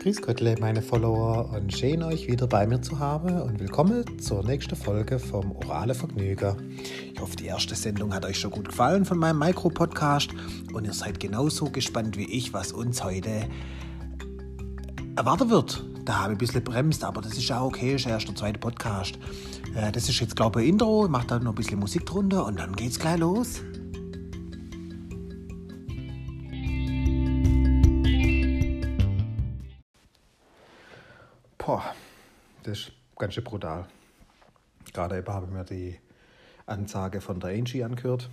Grüß 0.00 0.22
Gottle, 0.22 0.54
meine 0.60 0.80
Follower, 0.80 1.50
und 1.52 1.76
schön 1.76 2.04
euch 2.04 2.28
wieder 2.28 2.46
bei 2.46 2.68
mir 2.68 2.80
zu 2.80 3.00
haben 3.00 3.42
und 3.42 3.58
willkommen 3.58 4.04
zur 4.20 4.44
nächsten 4.44 4.76
Folge 4.76 5.18
vom 5.18 5.50
Orale 5.50 5.92
Vergnüger. 5.92 6.56
Ich 7.12 7.20
hoffe, 7.20 7.34
die 7.34 7.46
erste 7.46 7.74
Sendung 7.74 8.14
hat 8.14 8.24
euch 8.24 8.38
schon 8.38 8.52
gut 8.52 8.68
gefallen 8.68 9.04
von 9.04 9.18
meinem 9.18 9.40
Mikro-Podcast 9.40 10.30
und 10.72 10.84
ihr 10.84 10.92
seid 10.92 11.18
genauso 11.18 11.64
gespannt 11.64 12.16
wie 12.16 12.30
ich, 12.30 12.52
was 12.52 12.70
uns 12.70 13.02
heute 13.02 13.48
erwarten 15.16 15.50
wird. 15.50 15.84
Da 16.04 16.20
habe 16.20 16.34
ich 16.34 16.36
ein 16.36 16.38
bisschen 16.38 16.62
bremst, 16.62 17.02
aber 17.02 17.20
das 17.20 17.36
ist 17.36 17.48
ja 17.48 17.60
okay, 17.64 17.96
ist 17.96 18.04
ja 18.04 18.12
erst 18.12 18.28
der 18.28 18.36
zweite 18.36 18.60
Podcast. 18.60 19.18
Äh, 19.74 19.90
das 19.90 20.08
ist 20.08 20.20
jetzt, 20.20 20.36
glaube 20.36 20.62
ich, 20.62 20.68
ein 20.68 20.74
Intro, 20.74 21.06
ich 21.06 21.10
mache 21.10 21.26
da 21.26 21.40
noch 21.40 21.52
ein 21.52 21.56
bisschen 21.56 21.80
Musik 21.80 22.06
drunter 22.06 22.46
und 22.46 22.60
dann 22.60 22.76
geht's 22.76 23.00
gleich 23.00 23.18
los. 23.18 23.62
Boah, 31.68 31.94
das 32.62 32.78
ist 32.78 32.92
ganz 33.14 33.34
schön 33.34 33.44
brutal. 33.44 33.86
Gerade 34.94 35.18
eben 35.18 35.28
habe 35.28 35.44
ich 35.44 35.52
mir 35.52 35.64
die 35.64 35.98
Ansage 36.64 37.20
von 37.20 37.40
der 37.40 37.50
Angie 37.50 37.84
angehört. 37.84 38.30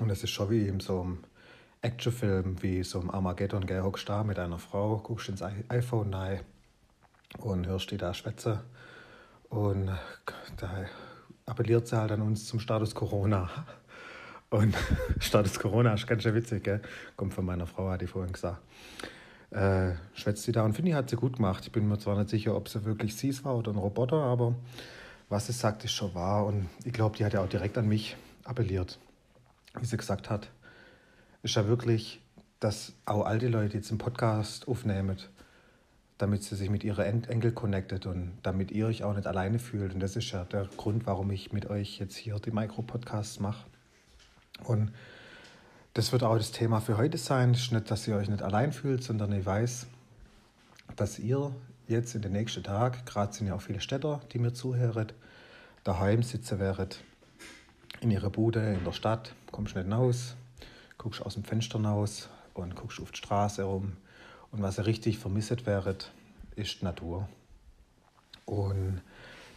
Und 0.00 0.08
es 0.08 0.24
ist 0.24 0.30
schon 0.30 0.48
wie 0.48 0.66
in 0.66 0.80
so 0.80 1.02
einem 1.02 1.24
Actionfilm, 1.82 2.62
wie 2.62 2.84
so 2.84 3.00
einem 3.00 3.10
Armageddon, 3.10 3.66
gell, 3.66 3.82
hockst 3.82 4.08
da 4.08 4.24
mit 4.24 4.38
einer 4.38 4.58
Frau, 4.58 4.96
guckst 4.96 5.28
ins 5.28 5.42
iPhone 5.42 6.14
rein 6.14 6.40
und 7.36 7.66
hörst 7.66 7.90
die 7.90 7.98
da 7.98 8.14
schwätzen. 8.14 8.60
Und 9.50 9.90
da 10.56 10.86
appelliert 11.44 11.86
sie 11.86 11.98
halt 11.98 12.12
an 12.12 12.22
uns 12.22 12.46
zum 12.46 12.60
Status 12.60 12.94
Corona. 12.94 13.50
Und 14.48 14.74
Status 15.18 15.58
Corona 15.58 15.92
ist 15.92 16.06
ganz 16.06 16.22
schön 16.22 16.34
witzig, 16.34 16.64
gell? 16.64 16.80
Kommt 17.14 17.34
von 17.34 17.44
meiner 17.44 17.66
Frau, 17.66 17.90
hat 17.90 18.00
die 18.00 18.06
vorhin 18.06 18.32
gesagt 18.32 18.56
äh, 19.52 19.94
schwätzt 20.14 20.44
sie 20.44 20.52
da. 20.52 20.64
Und 20.64 20.78
ich, 20.78 20.94
hat 20.94 21.10
sie 21.10 21.16
gut 21.16 21.36
gemacht. 21.36 21.64
Ich 21.66 21.72
bin 21.72 21.88
mir 21.88 21.98
zwar 21.98 22.18
nicht 22.18 22.30
sicher, 22.30 22.56
ob 22.56 22.68
sie 22.68 22.84
wirklich 22.84 23.16
sie 23.16 23.32
war 23.44 23.56
oder 23.56 23.72
ein 23.72 23.78
Roboter, 23.78 24.16
aber 24.16 24.54
was 25.28 25.46
sie 25.46 25.52
sagt, 25.52 25.84
ist 25.84 25.92
schon 25.92 26.14
wahr. 26.14 26.46
Und 26.46 26.68
ich 26.84 26.92
glaube, 26.92 27.16
die 27.16 27.24
hat 27.24 27.32
ja 27.32 27.42
auch 27.42 27.48
direkt 27.48 27.78
an 27.78 27.88
mich 27.88 28.16
appelliert, 28.44 28.98
wie 29.78 29.86
sie 29.86 29.96
gesagt 29.96 30.30
hat. 30.30 30.50
Ist 31.42 31.56
ja 31.56 31.66
wirklich, 31.66 32.20
dass 32.60 32.94
auch 33.04 33.24
all 33.24 33.38
die 33.38 33.48
Leute 33.48 33.76
jetzt 33.76 33.90
im 33.90 33.98
Podcast 33.98 34.68
aufnehmen, 34.68 35.16
damit 36.18 36.44
sie 36.44 36.54
sich 36.54 36.70
mit 36.70 36.84
ihrer 36.84 37.04
Enkel 37.04 37.52
connectet 37.52 38.06
und 38.06 38.32
damit 38.42 38.70
ihr 38.70 38.86
euch 38.86 39.02
auch 39.02 39.14
nicht 39.14 39.26
alleine 39.26 39.58
fühlt. 39.58 39.92
Und 39.92 40.00
das 40.00 40.16
ist 40.16 40.30
ja 40.30 40.44
der 40.44 40.68
Grund, 40.76 41.06
warum 41.06 41.30
ich 41.30 41.52
mit 41.52 41.66
euch 41.68 41.98
jetzt 41.98 42.16
hier 42.16 42.38
die 42.38 42.52
Micro-Podcasts 42.52 43.40
mache. 43.40 43.66
Und 44.64 44.92
das 45.94 46.12
wird 46.12 46.22
auch 46.22 46.36
das 46.36 46.52
Thema 46.52 46.80
für 46.80 46.96
heute 46.96 47.18
sein. 47.18 47.52
Ist 47.54 47.72
nicht, 47.72 47.90
dass 47.90 48.08
ihr 48.08 48.16
euch 48.16 48.28
nicht 48.28 48.42
allein 48.42 48.72
fühlt, 48.72 49.04
sondern 49.04 49.32
ich 49.32 49.44
weiß, 49.44 49.86
dass 50.96 51.18
ihr 51.18 51.54
jetzt 51.86 52.14
in 52.14 52.22
den 52.22 52.32
nächsten 52.32 52.62
Tagen, 52.62 52.98
gerade 53.04 53.32
sind 53.32 53.46
ja 53.46 53.54
auch 53.54 53.62
viele 53.62 53.80
Städter, 53.80 54.20
die 54.32 54.38
mir 54.38 54.54
zuhören, 54.54 55.12
daheim 55.84 56.22
sitzen 56.22 56.58
werdet, 56.58 57.02
in 58.00 58.10
ihrer 58.10 58.30
Bude, 58.30 58.60
in 58.72 58.84
der 58.84 58.92
Stadt, 58.92 59.34
kommst 59.50 59.76
nicht 59.76 59.90
raus, 59.90 60.36
guckst 60.96 61.20
aus 61.24 61.34
dem 61.34 61.44
Fenster 61.44 61.82
raus 61.82 62.28
und 62.54 62.74
guckst 62.74 63.00
auf 63.00 63.12
die 63.12 63.18
Straße 63.18 63.62
rum. 63.62 63.92
Und 64.50 64.62
was 64.62 64.78
ihr 64.78 64.86
richtig 64.86 65.18
vermisst 65.18 65.66
wäret, 65.66 66.10
ist 66.56 66.80
die 66.80 66.84
Natur. 66.84 67.28
Und 68.46 69.00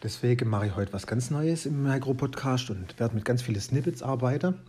deswegen 0.04 0.50
mache 0.50 0.68
ich 0.68 0.76
heute 0.76 0.94
was 0.94 1.08
ganz 1.08 1.30
Neues 1.30 1.66
im 1.66 1.84
Micro-Podcast 1.84 2.70
und 2.70 3.00
werde 3.00 3.16
mit 3.16 3.26
ganz 3.26 3.42
vielen 3.42 3.62
Snippets 3.62 4.04
arbeiten. 4.04 4.60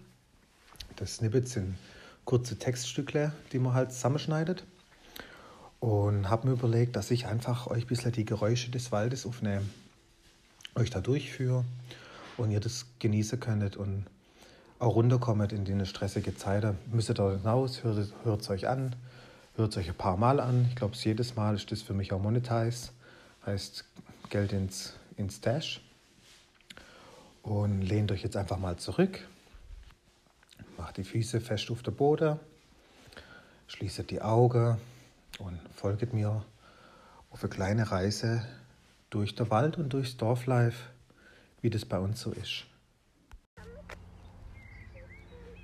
Das 0.96 1.16
Snippets 1.16 1.52
sind 1.52 1.76
kurze 2.24 2.58
Textstücke, 2.58 3.32
die 3.52 3.58
man 3.58 3.74
halt 3.74 3.92
zusammenschneidet. 3.92 4.64
Und 5.78 6.30
habe 6.30 6.48
mir 6.48 6.54
überlegt, 6.54 6.96
dass 6.96 7.10
ich 7.10 7.26
einfach 7.26 7.66
euch 7.66 7.84
ein 7.84 7.86
bisschen 7.86 8.12
die 8.12 8.24
Geräusche 8.24 8.70
des 8.70 8.92
Waldes 8.92 9.26
aufnehme, 9.26 9.64
euch 10.74 10.90
da 10.90 11.00
durchführe 11.00 11.64
und 12.38 12.50
ihr 12.50 12.60
das 12.60 12.86
genießen 12.98 13.38
könnt 13.38 13.76
und 13.76 14.06
auch 14.78 14.94
runterkommt 14.94 15.52
in 15.52 15.64
die 15.64 15.86
stressige 15.86 16.34
Zeit. 16.36 16.64
Müsst 16.90 17.10
ihr 17.10 17.14
da 17.14 17.30
hinaus, 17.30 17.82
hört 17.84 18.40
es 18.40 18.50
euch 18.50 18.66
an, 18.68 18.96
hört 19.56 19.72
es 19.72 19.76
euch 19.76 19.88
ein 19.88 19.94
paar 19.94 20.16
Mal 20.16 20.40
an. 20.40 20.66
Ich 20.70 20.76
glaube, 20.76 20.94
jedes 20.96 21.36
Mal 21.36 21.54
ist 21.54 21.70
das 21.70 21.82
für 21.82 21.94
mich 21.94 22.12
auch 22.12 22.20
monetize, 22.20 22.90
heißt 23.44 23.84
Geld 24.30 24.52
ins, 24.52 24.94
ins 25.16 25.40
Dash. 25.40 25.82
Und 27.42 27.82
lehnt 27.82 28.10
euch 28.10 28.22
jetzt 28.22 28.36
einfach 28.36 28.58
mal 28.58 28.76
zurück, 28.76 29.20
Macht 30.86 30.98
die 30.98 31.02
Füße 31.02 31.40
fest 31.40 31.68
auf 31.72 31.82
den 31.82 31.96
Boden, 31.96 32.38
schließt 33.66 34.08
die 34.08 34.22
Augen 34.22 34.76
und 35.40 35.58
folgt 35.74 36.12
mir 36.12 36.44
auf 37.28 37.42
eine 37.42 37.50
kleine 37.50 37.90
Reise 37.90 38.46
durch 39.10 39.34
den 39.34 39.50
Wald 39.50 39.78
und 39.78 39.92
durchs 39.92 40.16
Dorflife, 40.16 40.84
wie 41.60 41.70
das 41.70 41.84
bei 41.84 41.98
uns 41.98 42.20
so 42.20 42.30
ist. 42.30 42.66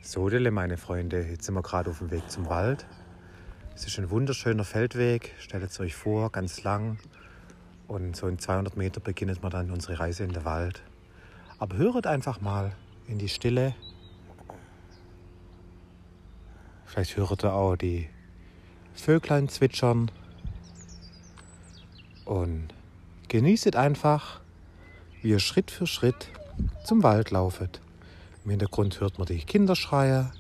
So, 0.03 0.29
meine 0.29 0.77
Freunde, 0.77 1.23
jetzt 1.23 1.45
sind 1.45 1.55
wir 1.55 1.63
gerade 1.63 1.91
auf 1.91 1.99
dem 1.99 2.11
Weg 2.11 2.29
zum 2.29 2.49
Wald. 2.49 2.85
Es 3.77 3.87
ist 3.87 4.01
ein 4.01 4.11
wunderschöner 4.11 4.65
Feldweg, 4.65 5.37
stellt 5.39 5.63
es 5.63 5.79
euch 5.79 5.95
vor, 5.95 6.33
ganz 6.33 6.65
lang. 6.65 6.99
Und 7.87 8.17
so 8.17 8.27
in 8.27 8.41
200 8.41 8.77
Meter 8.77 8.99
beginnt 8.99 9.41
man 9.41 9.53
dann 9.53 9.71
unsere 9.71 10.01
Reise 10.01 10.25
in 10.25 10.33
den 10.33 10.45
Wald. 10.45 10.83
Aber 11.61 11.77
höret 11.77 12.09
einfach 12.09 12.41
mal 12.41 12.73
in 13.07 13.19
die 13.19 13.29
Stille 13.29 13.77
Vielleicht 16.93 17.17
hört 17.17 17.43
ihr 17.43 17.55
auch 17.55 17.75
die 17.75 18.11
Vöglein 18.95 19.49
zwitschern 19.49 20.11
und 22.27 22.69
genießt 23.29 23.77
einfach, 23.77 24.41
wie 25.23 25.31
ihr 25.31 25.39
Schritt 25.39 25.71
für 25.71 25.87
Schritt 25.87 26.29
zum 26.85 27.03
Wald 27.03 27.31
laufet. 27.31 27.81
Im 28.45 28.51
Hintergrund 28.51 29.01
hört 29.01 29.17
man 29.17 29.27
die 29.27 29.39
Kinderschreie. 29.39 30.33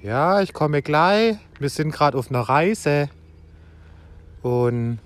Ja, 0.00 0.40
ich 0.42 0.52
komme 0.52 0.80
gleich. 0.80 1.38
Wir 1.58 1.68
sind 1.68 1.90
gerade 1.90 2.16
auf 2.16 2.30
einer 2.30 2.42
Reise. 2.42 3.10
Und 4.42 5.00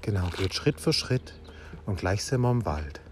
genau, 0.00 0.26
geht 0.38 0.54
Schritt 0.54 0.80
für 0.80 0.94
Schritt 0.94 1.34
und 1.84 1.98
gleich 1.98 2.24
sind 2.24 2.40
wir 2.40 2.50
im 2.50 2.64
Wald. 2.64 3.03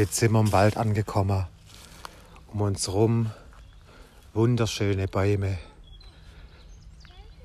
Jetzt 0.00 0.16
sind 0.16 0.32
wir 0.32 0.40
im 0.40 0.50
Wald 0.50 0.78
angekommen. 0.78 1.46
Um 2.50 2.62
uns 2.62 2.86
herum 2.86 3.30
wunderschöne 4.32 5.06
Bäume. 5.08 5.58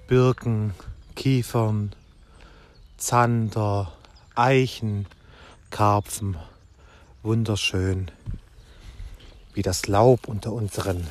Birken, 0.08 0.74
Kiefern, 1.18 1.94
Zander, 2.96 3.92
Eichen, 4.36 5.06
Karpfen. 5.70 6.38
Wunderschön. 7.24 8.10
Wie 9.54 9.62
das 9.62 9.88
Laub 9.88 10.26
unter 10.30 10.54
unseren 10.54 11.06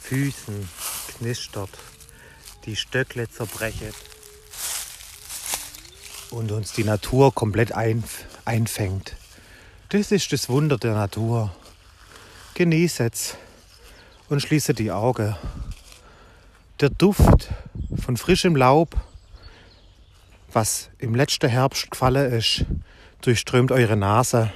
Füßen 0.00 0.70
knistert, 1.18 1.78
die 2.64 2.76
Stöckle 2.76 3.28
zerbrechet 3.28 3.94
und 6.30 6.50
uns 6.50 6.72
die 6.72 6.84
Natur 6.84 7.34
komplett 7.34 7.72
einfängt. 7.74 9.16
Das 9.92 10.10
ist 10.10 10.32
das 10.32 10.48
Wunder 10.48 10.78
der 10.78 10.94
Natur. 10.94 11.54
Genieße 12.54 13.10
es 13.12 13.36
und 14.30 14.40
schließe 14.40 14.72
die 14.72 14.90
Augen. 14.90 15.36
Der 16.80 16.88
Duft 16.88 17.50
von 18.02 18.16
frischem 18.16 18.56
Laub, 18.56 18.96
was 20.50 20.88
im 20.96 21.14
letzten 21.14 21.50
Herbst 21.50 21.90
gefallen 21.90 22.32
ist, 22.32 22.64
durchströmt 23.20 23.70
eure 23.70 23.98
Nase. 23.98 24.50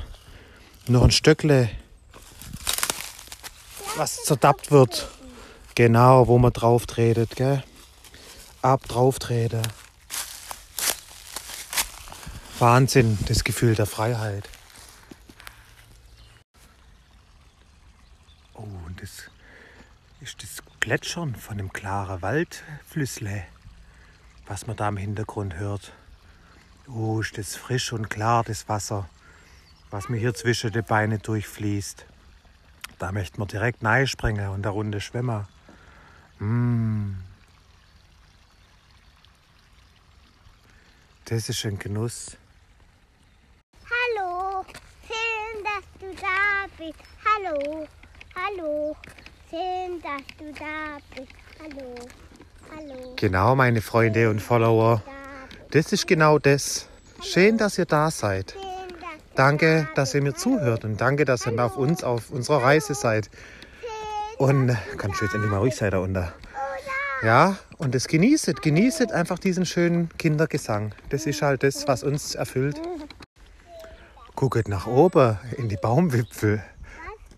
Noch 0.87 1.05
ein 1.05 1.10
Stöckle, 1.10 1.69
was 3.99 4.25
zerdappt 4.25 4.70
wird. 4.70 5.06
Genau, 5.75 6.28
wo 6.28 6.38
man 6.38 6.55
drauf 6.55 6.87
tretet, 6.87 7.37
gell? 7.37 7.62
Ab 8.62 8.88
drauf 8.88 9.19
treten. 9.19 9.60
Wahnsinn, 12.58 13.19
das 13.28 13.44
Gefühl 13.44 13.75
der 13.75 13.84
Freiheit. 13.84 14.49
das 19.00 19.31
ist 20.20 20.43
das 20.43 20.67
Plätschern 20.86 21.34
von 21.34 21.58
einem 21.58 21.72
klaren 21.72 22.22
Waldflüssle, 22.22 23.42
was 24.46 24.68
man 24.68 24.76
da 24.76 24.88
im 24.88 24.96
Hintergrund 24.96 25.56
hört. 25.56 25.92
Oh, 26.86 27.18
ist 27.18 27.36
das 27.36 27.56
frisch 27.56 27.92
und 27.92 28.08
klar, 28.08 28.44
das 28.44 28.68
Wasser, 28.68 29.10
was 29.90 30.08
mir 30.08 30.18
hier 30.18 30.32
zwischen 30.32 30.70
den 30.70 30.84
Beinen 30.84 31.20
durchfließt. 31.20 32.06
Da 33.00 33.10
möchte 33.10 33.40
man 33.40 33.48
direkt 33.48 33.80
springen 34.08 34.50
und 34.50 34.62
der 34.62 34.70
Runde 34.70 35.00
schwimmen. 35.00 35.48
Mmh. 36.38 37.16
Das 41.24 41.48
ist 41.48 41.66
ein 41.66 41.80
Genuss. 41.80 42.36
Hallo, 43.90 44.64
schön, 45.04 45.64
dass 45.64 45.84
du 45.98 46.14
da 46.14 46.66
bist. 46.78 47.00
Hallo, 47.24 47.88
hallo. 48.36 48.96
Schön, 49.48 50.02
dass 50.02 50.22
du 50.38 50.52
da 50.58 50.98
bist. 51.14 51.32
Hallo, 51.62 51.94
hallo. 52.75 53.14
Genau, 53.14 53.54
meine 53.54 53.81
Freunde 53.81 54.28
und 54.28 54.43
Follower. 54.43 55.02
Das 55.70 55.93
ist 55.93 56.08
genau 56.08 56.40
das. 56.40 56.88
Schön, 57.22 57.56
dass 57.56 57.78
ihr 57.78 57.84
da 57.84 58.10
seid. 58.10 58.52
Schön, 58.52 58.98
Danke, 59.37 59.88
da 59.94 60.02
dass 60.02 60.14
ihr 60.14 60.22
mir 60.22 60.34
zuhört 60.34 60.84
und 60.84 61.00
danke, 61.00 61.25
dass 61.25 61.46
ihr 61.46 61.56
auf 61.64 61.76
uns 61.76 62.02
auf 62.02 62.31
unserer 62.31 62.64
Reise 62.64 62.94
seid. 62.94 63.31
Und 64.37 64.76
du 65.20 65.26
jetzt 65.26 65.34
endlich 65.34 65.52
mal 65.52 65.58
ruhig 65.58 65.76
sein 65.76 65.93
da 65.93 65.98
unten? 65.98 66.16
Oder? 66.16 66.32
Ja, 67.22 67.56
und 67.78 67.94
das 67.94 68.08
genießet, 68.08 68.62
genießet 68.62 69.12
einfach 69.12 69.38
diesen 69.38 69.64
schönen 69.64 70.08
Kindergesang. 70.19 70.93
Das 71.10 71.25
ist 71.25 71.40
halt 71.40 71.62
das, 71.62 71.87
was 71.87 72.02
uns 72.02 72.34
erfüllt. 72.34 72.81
Gucket 74.34 74.66
nach 74.66 74.88
oben 74.88 75.38
in 75.56 75.69
die 75.69 75.76
Baumwipfel. 75.76 76.64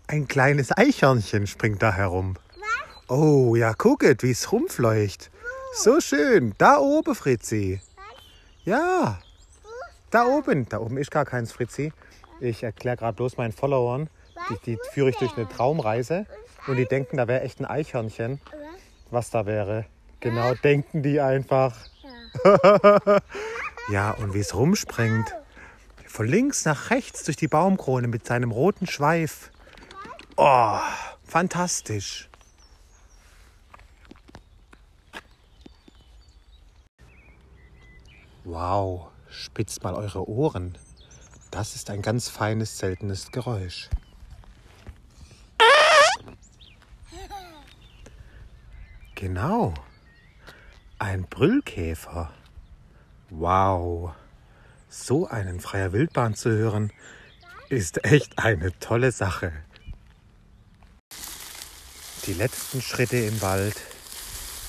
Ein 0.09 0.27
kleines 0.27 0.77
Eichhörnchen 0.77 1.47
springt 1.47 1.83
da 1.83 1.93
herum. 1.93 2.35
Oh, 3.09 3.55
ja, 3.55 3.73
gucket, 3.73 4.23
wie 4.23 4.33
es 4.33 4.51
rumfleucht. 4.51 5.31
So 5.75 6.01
schön. 6.01 6.55
Da 6.59 6.79
oben, 6.79 7.15
Fritzi. 7.15 7.81
Ja, 8.65 9.21
da 10.11 10.27
oben. 10.27 10.69
Da 10.69 10.81
oben 10.81 10.99
ist 10.99 11.11
gar 11.11 11.25
keins, 11.25 11.53
Fritzi. 11.53 11.93
Ich 12.41 12.63
erkläre 12.63 12.97
gerade 12.97 13.17
bloß 13.17 13.37
meinen 13.37 13.53
Followern, 13.53 14.11
die, 14.51 14.57
die 14.65 14.79
führe 14.93 15.11
ich 15.11 15.17
durch 15.17 15.37
eine 15.37 15.49
Traumreise 15.49 16.27
und 16.67 16.77
die 16.77 16.87
denken, 16.87 17.17
da 17.17 17.29
wäre 17.29 17.43
echt 17.43 17.61
ein 17.61 17.65
Eichhörnchen 17.65 18.41
was 19.11 19.31
da 19.31 19.47
wäre. 19.47 19.87
Genau, 20.21 20.55
denken 20.55 21.03
die 21.03 21.21
einfach. 21.21 21.77
ja, 23.91 24.11
und 24.13 24.35
wie 24.35 24.41
es 24.41 24.55
rumspringt. 24.55 25.35
Von 26.07 26.27
links 26.27 26.65
nach 26.65 26.91
rechts 26.91 27.25
durch 27.25 27.37
die 27.37 27.49
Baumkrone 27.49 28.09
mit 28.09 28.27
seinem 28.27 28.51
roten 28.51 28.87
Schweif. 28.87 29.51
Oh, 30.41 30.79
fantastisch. 31.25 32.29
Wow, 38.45 39.09
spitzt 39.29 39.83
mal 39.83 39.95
eure 39.95 40.29
Ohren. 40.29 40.79
Das 41.51 41.75
ist 41.75 41.91
ein 41.91 42.03
ganz 42.03 42.29
feines, 42.29 42.79
seltenes 42.79 43.33
Geräusch. 43.33 43.91
Genau. 49.17 49.75
Ein 51.01 51.25
Brüllkäfer. 51.25 52.33
Wow. 53.31 54.15
So 54.89 55.27
einen 55.27 55.59
freier 55.59 55.93
Wildbahn 55.93 56.37
zu 56.37 56.51
hören, 56.51 56.93
ist 57.71 58.05
echt 58.05 58.39
eine 58.39 58.79
tolle 58.79 59.11
Sache. 59.11 59.53
Die 62.29 62.35
letzten 62.35 62.83
Schritte 62.83 63.17
im 63.17 63.41
Wald. 63.41 63.75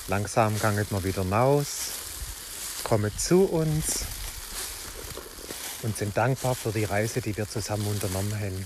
Langsam 0.08 0.58
ganget 0.60 0.90
wir 0.92 1.04
wieder 1.04 1.28
raus, 1.30 1.90
kommen 2.84 3.12
zu 3.18 3.44
uns 3.44 4.06
und 5.82 5.94
sind 5.94 6.16
dankbar 6.16 6.54
für 6.54 6.72
die 6.72 6.84
Reise, 6.84 7.20
die 7.20 7.36
wir 7.36 7.46
zusammen 7.46 7.86
unternommen 7.86 8.34
haben. 8.34 8.64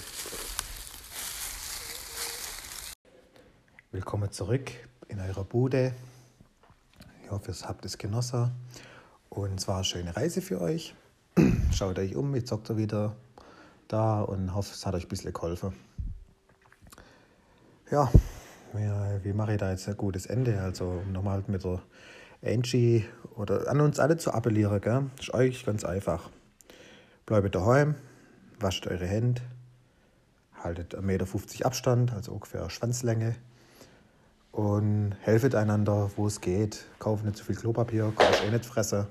Willkommen 3.90 4.30
zurück 4.30 4.70
in 5.08 5.18
eurer 5.18 5.42
Bude. 5.42 5.92
Ich 7.24 7.32
hoffe, 7.32 7.50
ihr 7.50 7.68
habt 7.68 7.84
es 7.84 7.98
genossen. 7.98 8.52
Und 9.28 9.58
es 9.58 9.66
war 9.66 9.78
eine 9.78 9.84
schöne 9.84 10.16
Reise 10.16 10.40
für 10.40 10.60
euch. 10.60 10.94
Schaut 11.72 11.98
euch 11.98 12.14
um, 12.14 12.32
jetzt 12.36 12.46
zockt 12.46 12.70
ihr 12.70 12.76
wieder 12.76 13.16
da 13.88 14.20
und 14.20 14.54
hoffe, 14.54 14.72
es 14.72 14.86
hat 14.86 14.94
euch 14.94 15.06
ein 15.06 15.08
bisschen 15.08 15.32
geholfen. 15.32 15.74
Ja, 17.90 18.08
wie, 18.74 19.24
wie 19.24 19.32
mache 19.32 19.52
ich 19.52 19.58
da 19.58 19.70
jetzt 19.70 19.88
ein 19.88 19.96
gutes 19.96 20.26
Ende? 20.26 20.60
Also, 20.60 21.02
um 21.04 21.12
nochmal 21.12 21.42
mit 21.46 21.64
der 21.64 21.80
Angie 22.44 23.04
oder 23.36 23.68
an 23.68 23.80
uns 23.80 23.98
alle 23.98 24.16
zu 24.16 24.32
appellieren, 24.32 24.80
gell? 24.80 25.06
ist 25.18 25.32
euch 25.32 25.64
ganz 25.64 25.84
einfach. 25.84 26.30
Bleibt 27.26 27.54
daheim, 27.54 27.94
wascht 28.60 28.86
eure 28.86 29.06
Hände, 29.06 29.42
haltet 30.62 30.94
1,50 30.94 31.02
Meter 31.02 31.66
Abstand, 31.66 32.12
also 32.12 32.32
ungefähr 32.32 32.68
Schwanzlänge 32.68 33.36
und 34.52 35.16
helfet 35.20 35.54
einander, 35.54 36.10
wo 36.16 36.26
es 36.26 36.40
geht. 36.40 36.84
Kauft 36.98 37.24
nicht 37.24 37.36
zu 37.36 37.44
viel 37.44 37.56
Klopapier, 37.56 38.12
kauft 38.14 38.44
eh 38.44 38.50
nicht 38.50 38.66
fressen. 38.66 39.06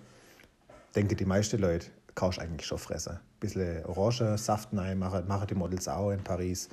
Denke 0.96 1.16
die 1.16 1.26
meisten 1.26 1.60
Leute, 1.60 1.88
kaufst 2.16 2.40
eigentlich 2.40 2.68
schon 2.68 2.78
fressen. 2.78 3.14
Ein 3.14 3.40
bisschen 3.40 3.86
Orangensaft 3.86 4.70
rein, 4.74 5.00
machen, 5.00 5.48
die 5.50 5.56
Models 5.56 5.88
auch 5.88 6.12
in 6.12 6.24
Paris, 6.24 6.70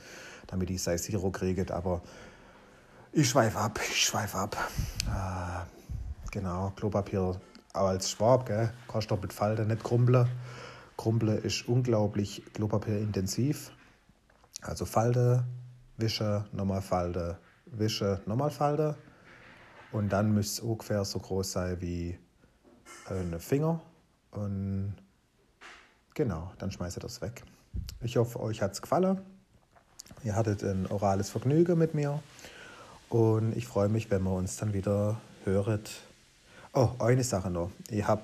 damit 0.46 0.68
die 0.68 0.78
sei 0.78 0.96
Zero 0.96 1.30
kriegen. 1.30 1.70
Aber 1.70 2.02
ich 3.12 3.28
schweife 3.28 3.58
ab, 3.58 3.80
ich 3.82 4.04
schweife 4.04 4.38
ab. 4.38 4.56
Ah, 5.08 5.66
genau, 6.30 6.70
Klopapier 6.76 7.40
auch 7.72 7.86
als 7.86 8.10
Schwab, 8.10 8.46
gell? 8.46 8.72
kannst 8.88 9.10
doppelt 9.10 9.32
falten, 9.32 9.68
nicht 9.68 9.82
krumpeln. 9.82 10.28
Krumpeln 10.96 11.38
ist 11.38 11.66
unglaublich 11.68 12.42
klopapierintensiv. 12.52 13.72
Also 14.62 14.84
Falte, 14.84 15.44
Wische, 15.96 16.44
nochmal 16.52 16.82
Falte, 16.82 17.38
Wische, 17.66 18.20
nochmal 18.26 18.50
Falte. 18.50 18.96
Und 19.92 20.10
dann 20.10 20.32
müsste 20.32 20.62
es 20.62 20.68
ungefähr 20.68 21.04
so 21.04 21.18
groß 21.18 21.52
sein 21.52 21.80
wie 21.80 22.18
ein 23.08 23.40
Finger. 23.40 23.80
Und 24.30 24.94
genau, 26.14 26.52
dann 26.58 26.70
schmeißt 26.70 26.98
ihr 26.98 27.00
das 27.00 27.20
weg. 27.22 27.42
Ich 28.00 28.16
hoffe, 28.16 28.40
euch 28.40 28.62
hat 28.62 28.72
es 28.72 28.82
gefallen. 28.82 29.20
Ihr 30.22 30.36
hattet 30.36 30.62
ein 30.62 30.86
orales 30.90 31.30
Vergnügen 31.30 31.78
mit 31.78 31.94
mir. 31.94 32.20
Und 33.10 33.56
ich 33.56 33.66
freue 33.66 33.88
mich, 33.88 34.10
wenn 34.12 34.22
wir 34.22 34.32
uns 34.32 34.56
dann 34.56 34.72
wieder 34.72 35.20
höret. 35.44 35.90
Oh, 36.72 36.90
eine 37.00 37.24
Sache 37.24 37.50
noch. 37.50 37.72
Ich 37.90 38.06
habe 38.06 38.22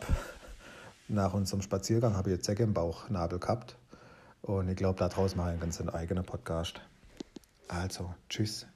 nach 1.08 1.34
unserem 1.34 1.60
Spaziergang 1.60 2.16
habe 2.16 2.30
ich 2.30 2.36
jetzt 2.36 2.46
Zecke 2.46 2.62
im 2.62 2.72
Bauchnabel 2.72 3.40
gehabt. 3.40 3.76
Und 4.42 4.68
ich 4.68 4.76
glaube, 4.76 4.98
da 4.98 5.08
draußen 5.08 5.36
mache 5.36 5.48
ich 5.48 5.52
einen 5.52 5.60
ganz 5.60 5.82
eigenen 5.92 6.24
Podcast. 6.24 6.80
Also, 7.66 8.14
tschüss. 8.28 8.66